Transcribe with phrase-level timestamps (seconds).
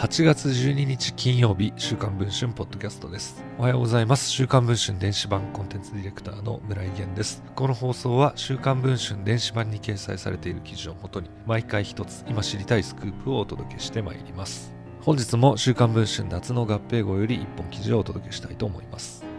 [0.00, 3.44] 8月12日金曜日、週刊文春ポッドキャストです。
[3.58, 4.30] おはようございます。
[4.30, 7.42] 週刊文春電子版コンテンツディレクターの村井源です。
[7.54, 14.72] この放送は週刊文春電子版に掲載されている記事をもとに、毎回一つ今知りたいスクープをお届けしてまいります。
[15.02, 19.29] 本日も週刊文春夏の合併号より一本記事をお届けしたいと思います。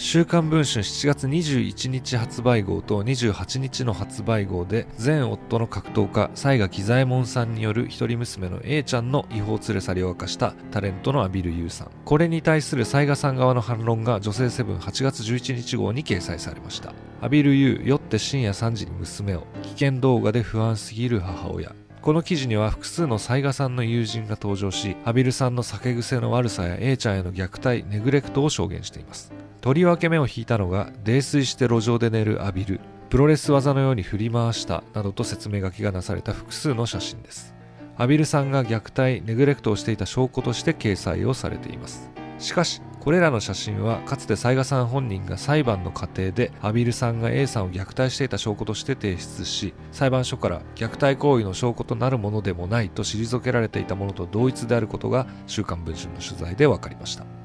[0.00, 11.90] 週刊文春7月21日発売号と28日の発売号で前夫の格闘家西垣左衛門さんによる一人娘の A ちゃんの違法連れ去りを明かしたタレントのアビル・ユーさん。
[12.04, 16.94] これに対する西賀さん側の反論が女性セブン8月11日号に掲載されました。
[17.20, 21.74] アビル・ユー酔って深夜3時に娘を危険動画で不安すぎる母親。
[22.02, 29.32] この記事には複数の雑賀さんの友人が登場し、アビルさんの酒癖の悪さや A ちゃんへの虐待、ネグレクトを証言しています。
[29.60, 32.80] とりわけ目を引いたのが泥酔して路上で寝るアビル
[33.10, 37.54] プロレス技のように振り回したなどと説明書きがなされた複数の写真です。
[37.96, 42.10] アビルさんが虐待ネグレクトをしていた証拠として掲載をされています。
[42.38, 57.37] しかしこれらの写真はかつて雑賀さん本人が裁判の過程でアビルさんが A さんを虐待していた証拠として提出し裁判所から虐待行為の証拠となるものでもないと退けられていたものと同一であることが週刊文春の取材で分かりました。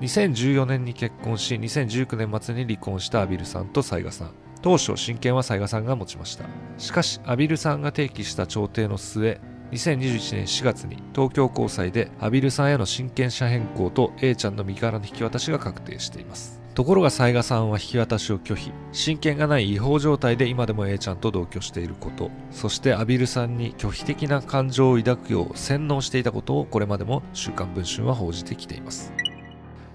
[0.00, 4.32] 2014年に結婚し2019年末に離婚したアビルさんと雑賀さん。
[4.60, 6.44] 当初親権は雑賀さんが持ちました。
[6.78, 9.40] しかしアビルさんが提起した調停の末
[9.72, 16.58] 2021年4月に東京高裁でアビルさんへの親権者変更と A ちゃんの身柄の引き渡しが確定しています。
[16.74, 18.70] ところが雑賀さんは引き渡しを拒否。
[18.92, 22.30] 親権がない違法状態で今でも A ちゃんと同居していること。
[22.52, 29.12] そしてアビルさんに拒否的な感情を抱くよう洗脳していたことをこれまでも週刊文春は報じてきています。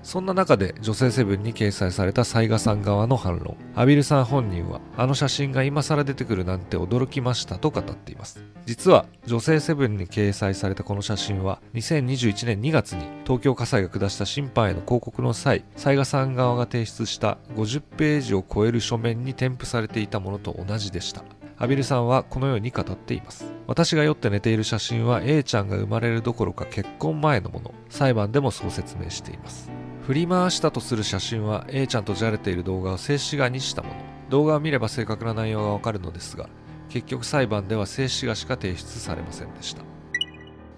[0.04, 3.56] そんな中で女性セブンに掲載された雑賀さん側の反論。
[3.74, 8.44] アビルさん本人は、あの写真が今更出てくるなんて驚きましたと語っています。
[8.66, 21.24] 実は、女性セブンに掲載されたこの写真は、2021年2月に東京火災が下した審判への広告の際、雑賀さん側が提出した50ページを超える書面に添付されていたものと同じでした。
[21.58, 23.46] アビルさんはこのように語っています。
[23.68, 27.74] 私が酔って寝ている写真は A ちゃんが生まれるどころか結婚前のもの。
[27.90, 29.83] 裁判でもそう説明しています。
[30.06, 33.96] 振り回したとする写真は A ちゃんとじゃれている動画を静止画にしたもの。
[34.30, 36.50] 動画を見れば正確な内容がわかるのですが
[36.90, 39.84] 結局裁判では静止画しか提出されませんでした。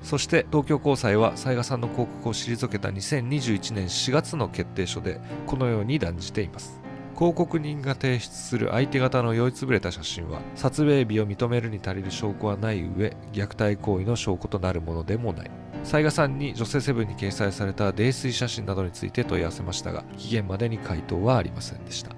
[0.04, 6.80] そして東京高裁は雑賀さんの広告を退けた2021年4月の決定書でこのように断じています。
[7.16, 15.52] 広告人が提出する相手方の酔いつぶれた写真は撮影日を認めるに足りる証拠はない上虐待行為の証拠となるものでもない。
[15.86, 22.16] 雑賀さんに女性セブンに掲載された泥酔写真などについて問い合わせましたが期限までに回答はありませんでした。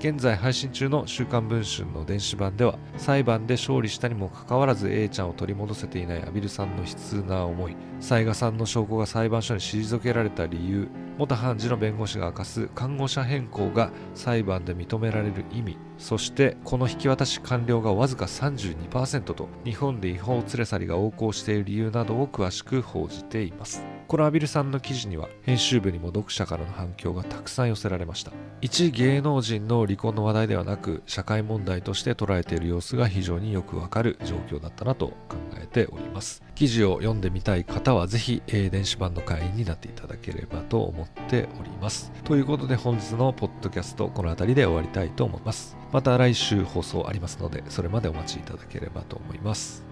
[0.00, 23.84] 現在配信中の週刊文春の電子版では裁判で勝利したにもかかわらず A ちゃんを取り戻せていないアビルさんの悲痛な思い雑賀さんの証拠が裁判所に退けられた理由元判事の弁護士が明かす看護者変更が裁判で認められる意味そしてこの引き渡し完了がわずか32%と日本で違法連れ去りが横行している理由などを詳しく報じています。
[24.12, 28.30] このアビルさんの記事には編集部にも読者からの反響がたくさん寄せられました。
[28.60, 36.42] 一芸能人の離婚の話題ではなく社会問題として捉えている様子が非常によくわかる状況だったなと考えております。
[36.54, 42.12] 記事を読んでみたい方はぜひ、え、電子版の会員になっていただければと思っております。
[42.24, 45.74] ということで本日のポッドキャストこの辺りで終わりたいと思います。
[45.90, 49.86] また来週放送ありますのでそれまでお待ちいただければと思います。